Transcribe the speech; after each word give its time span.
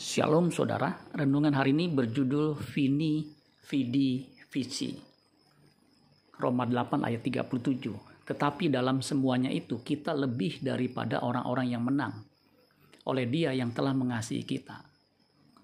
Shalom 0.00 0.48
saudara, 0.48 0.88
renungan 1.12 1.52
hari 1.52 1.76
ini 1.76 1.92
berjudul 1.92 2.56
Vini 2.72 3.28
Vidi 3.68 4.24
Vici. 4.48 4.96
Roma 6.40 6.64
8 6.64 7.04
ayat 7.04 7.20
37. 7.20 8.24
Tetapi 8.24 8.72
dalam 8.72 9.04
semuanya 9.04 9.52
itu 9.52 9.84
kita 9.84 10.16
lebih 10.16 10.64
daripada 10.64 11.20
orang-orang 11.20 11.68
yang 11.68 11.84
menang 11.84 12.24
oleh 13.04 13.28
dia 13.28 13.52
yang 13.52 13.76
telah 13.76 13.92
mengasihi 13.92 14.48
kita. 14.48 14.80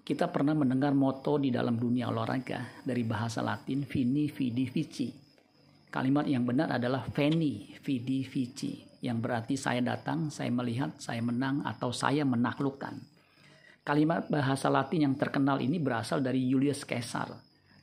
Kita 0.05 0.29
pernah 0.29 0.53
mendengar 0.53 0.93
moto 0.93 1.41
di 1.41 1.49
dalam 1.49 1.81
dunia 1.81 2.13
olahraga 2.13 2.85
dari 2.85 3.01
bahasa 3.01 3.41
latin 3.41 3.81
Vini 3.81 4.29
Vidi 4.29 4.65
Vici. 4.69 5.09
Kalimat 5.89 6.29
yang 6.29 6.45
benar 6.45 6.77
adalah 6.77 7.01
Veni 7.09 7.73
Vidi 7.81 8.21
Vici 8.29 8.77
yang 9.01 9.23
berarti 9.25 9.57
saya 9.57 9.81
datang, 9.81 10.29
saya 10.29 10.53
melihat, 10.53 10.93
saya 11.01 11.23
menang 11.25 11.65
atau 11.65 11.89
saya 11.89 12.21
menaklukkan. 12.27 13.18
Kalimat 13.89 14.29
bahasa 14.29 14.69
Latin 14.69 15.01
yang 15.01 15.15
terkenal 15.17 15.57
ini 15.65 15.81
berasal 15.81 16.21
dari 16.21 16.45
Julius 16.45 16.85
Caesar, 16.85 17.25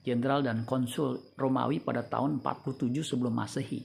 jenderal 0.07 0.39
dan 0.39 0.63
konsul 0.63 1.35
Romawi 1.35 1.83
pada 1.83 2.07
tahun 2.07 2.39
47 2.39 3.03
sebelum 3.03 3.35
Masehi. 3.35 3.83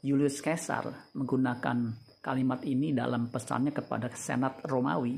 Julius 0.00 0.40
Caesar 0.40 1.12
menggunakan 1.12 1.92
kalimat 2.24 2.64
ini 2.64 2.96
dalam 2.96 3.28
pesannya 3.28 3.68
kepada 3.68 4.08
Senat 4.16 4.64
Romawi 4.64 5.12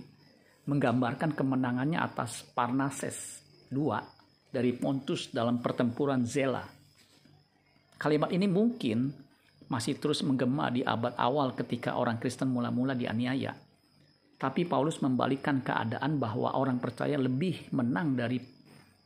menggambarkan 0.67 1.39
kemenangannya 1.39 2.03
atas 2.03 2.43
Parnases 2.51 3.39
II 3.71 3.95
dari 4.51 4.75
Pontus 4.75 5.31
dalam 5.31 5.63
pertempuran 5.63 6.27
Zela. 6.27 6.67
Kalimat 7.95 8.35
ini 8.35 8.51
mungkin 8.51 9.07
masih 9.71 10.03
terus 10.03 10.27
menggema 10.27 10.67
di 10.75 10.83
abad 10.83 11.15
awal 11.15 11.55
ketika 11.55 11.95
orang 11.95 12.19
Kristen 12.19 12.51
mula-mula 12.51 12.99
dianiaya 12.99 13.55
tapi 14.45 14.69
Paulus 14.69 15.01
membalikkan 15.01 15.65
keadaan 15.65 16.21
bahwa 16.21 16.53
orang 16.53 16.77
percaya 16.77 17.17
lebih 17.17 17.73
menang 17.73 18.13
dari 18.13 18.37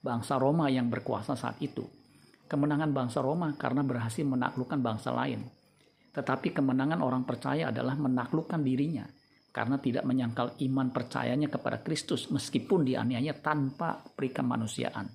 bangsa 0.02 0.34
Roma 0.34 0.66
yang 0.66 0.90
berkuasa 0.90 1.38
saat 1.38 1.62
itu. 1.62 1.86
Kemenangan 2.50 2.90
bangsa 2.90 3.22
Roma 3.22 3.54
karena 3.54 3.86
berhasil 3.86 4.26
menaklukkan 4.26 4.82
bangsa 4.82 5.14
lain. 5.14 5.46
Tetapi 6.10 6.50
kemenangan 6.50 6.98
orang 6.98 7.22
percaya 7.22 7.70
adalah 7.70 7.94
menaklukkan 7.94 8.58
dirinya 8.66 9.06
karena 9.54 9.78
tidak 9.78 10.02
menyangkal 10.10 10.58
iman 10.58 10.90
percayanya 10.90 11.46
kepada 11.46 11.86
Kristus 11.86 12.34
meskipun 12.34 12.82
dianiaya 12.82 13.38
tanpa 13.38 13.94
perikemanusiaan. 13.94 15.06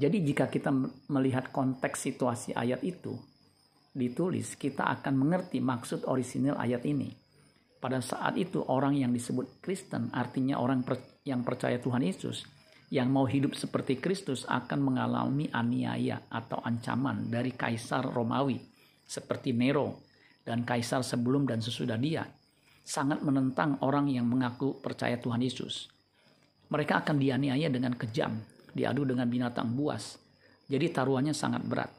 Jadi 0.00 0.24
jika 0.24 0.48
kita 0.48 0.72
melihat 1.12 1.52
konteks 1.52 2.00
situasi 2.00 2.56
ayat 2.56 2.80
itu 2.80 3.12
ditulis, 3.92 4.56
kita 4.56 4.88
akan 4.88 5.20
mengerti 5.20 5.60
maksud 5.60 6.08
orisinil 6.08 6.56
ayat 6.56 6.80
ini 6.88 7.27
pada 7.78 8.02
saat 8.02 8.34
itu 8.34 8.62
orang 8.66 8.98
yang 8.98 9.14
disebut 9.14 9.62
Kristen 9.62 10.10
artinya 10.10 10.58
orang 10.58 10.82
yang 11.22 11.46
percaya 11.46 11.78
Tuhan 11.78 12.02
Yesus 12.02 12.42
yang 12.88 13.12
mau 13.12 13.28
hidup 13.28 13.54
seperti 13.54 14.00
Kristus 14.00 14.48
akan 14.48 14.80
mengalami 14.80 15.46
aniaya 15.52 16.24
atau 16.32 16.58
ancaman 16.64 17.28
dari 17.28 17.52
kaisar 17.52 18.02
Romawi 18.02 18.58
seperti 19.04 19.52
Nero 19.52 20.02
dan 20.42 20.64
kaisar 20.64 21.04
sebelum 21.04 21.44
dan 21.44 21.60
sesudah 21.60 22.00
dia 22.00 22.24
sangat 22.88 23.20
menentang 23.20 23.76
orang 23.84 24.08
yang 24.08 24.24
mengaku 24.24 24.80
percaya 24.80 25.20
Tuhan 25.20 25.44
Yesus. 25.44 25.92
Mereka 26.72 27.04
akan 27.04 27.20
dianiaya 27.20 27.68
dengan 27.68 27.92
kejam, 27.92 28.40
diadu 28.72 29.04
dengan 29.04 29.28
binatang 29.28 29.76
buas. 29.76 30.16
Jadi 30.64 30.88
taruhannya 30.88 31.36
sangat 31.36 31.68
berat. 31.68 31.92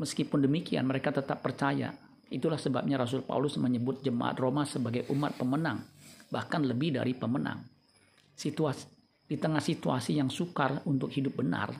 Meskipun 0.00 0.40
demikian 0.40 0.88
mereka 0.88 1.12
tetap 1.12 1.44
percaya 1.44 1.92
Itulah 2.32 2.56
sebabnya 2.56 2.96
Rasul 2.96 3.28
Paulus 3.28 3.60
menyebut 3.60 4.00
jemaat 4.00 4.40
Roma 4.40 4.64
sebagai 4.64 5.04
umat 5.12 5.36
pemenang, 5.36 5.84
bahkan 6.32 6.64
lebih 6.64 6.96
dari 6.96 7.12
pemenang. 7.12 7.60
Situasi 8.32 8.88
di 9.28 9.36
tengah 9.36 9.60
situasi 9.60 10.16
yang 10.16 10.32
sukar 10.32 10.80
untuk 10.88 11.12
hidup 11.12 11.44
benar, 11.44 11.76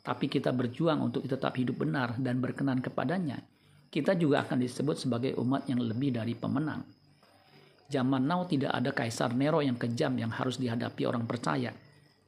tapi 0.00 0.32
kita 0.32 0.56
berjuang 0.56 1.04
untuk 1.04 1.28
tetap 1.28 1.52
hidup 1.60 1.84
benar 1.84 2.16
dan 2.16 2.40
berkenan 2.40 2.80
kepadanya, 2.80 3.44
kita 3.92 4.16
juga 4.16 4.48
akan 4.48 4.64
disebut 4.64 4.96
sebagai 4.96 5.32
umat 5.36 5.68
yang 5.68 5.84
lebih 5.84 6.16
dari 6.16 6.32
pemenang. 6.32 6.80
Zaman 7.92 8.24
now 8.24 8.48
tidak 8.48 8.72
ada 8.72 8.96
kaisar 8.96 9.36
Nero 9.36 9.60
yang 9.60 9.76
kejam 9.76 10.16
yang 10.16 10.32
harus 10.32 10.56
dihadapi 10.56 11.04
orang 11.04 11.28
percaya, 11.28 11.76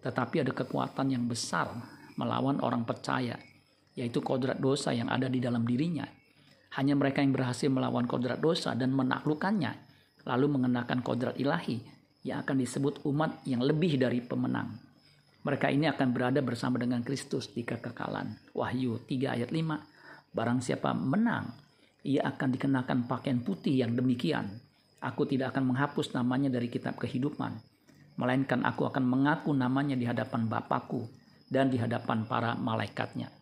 tetapi 0.05 0.45
ada 0.45 0.53
kekuatan 0.53 1.09
yang 1.09 1.25
besar 1.25 1.73
melawan 2.21 2.61
orang 2.61 2.85
percaya, 2.85 3.41
yaitu 3.97 4.21
kodrat 4.21 4.61
dosa 4.61 4.93
yang 4.93 5.09
ada 5.09 5.33
di 5.33 5.41
dalam 5.41 5.65
dirinya 5.65 6.05
hanya 6.79 6.97
mereka 6.97 7.21
yang 7.21 7.37
berhasil 7.37 7.69
melawan 7.69 8.09
kodrat 8.09 8.41
dosa 8.41 8.73
dan 8.73 8.97
menaklukkannya, 8.97 9.73
lalu 10.25 10.47
mengenakan 10.57 11.05
kodrat 11.05 11.37
ilahi, 11.37 11.85
yang 12.23 12.41
akan 12.47 12.57
disebut 12.63 13.03
umat 13.05 13.43
yang 13.45 13.61
lebih 13.61 13.99
dari 13.99 14.23
pemenang. 14.23 14.79
Mereka 15.43 15.75
ini 15.75 15.91
akan 15.91 16.15
berada 16.15 16.39
bersama 16.39 16.79
dengan 16.79 17.03
Kristus 17.03 17.51
di 17.51 17.67
kekekalan. 17.67 18.55
Wahyu 18.55 19.03
3 19.05 19.35
ayat 19.37 19.51
5. 19.51 20.33
Barang 20.33 20.63
siapa 20.63 20.95
menang, 20.95 21.51
ia 22.07 22.23
akan 22.31 22.49
dikenakan 22.55 23.11
pakaian 23.11 23.43
putih 23.43 23.83
yang 23.83 23.93
demikian. 23.93 24.49
Aku 25.03 25.27
tidak 25.27 25.53
akan 25.53 25.75
menghapus 25.75 26.15
namanya 26.15 26.47
dari 26.47 26.71
kitab 26.71 26.95
kehidupan, 26.95 27.59
melainkan 28.23 28.63
aku 28.63 28.87
akan 28.87 29.03
mengaku 29.03 29.51
namanya 29.51 29.99
di 29.99 30.07
hadapan 30.07 30.47
Bapakku 30.47 31.11
dan 31.51 31.75
di 31.75 31.77
hadapan 31.77 32.23
para 32.23 32.55
malaikatnya. 32.55 33.42